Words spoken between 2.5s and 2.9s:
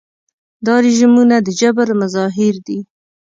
دي.